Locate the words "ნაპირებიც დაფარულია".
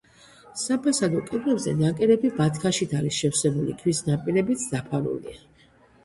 4.09-5.37